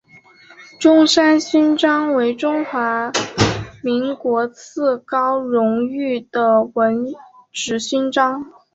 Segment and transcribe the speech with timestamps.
[0.79, 3.11] 中山勋章为中华
[3.83, 7.05] 民国次高荣誉的文
[7.51, 8.51] 职勋章。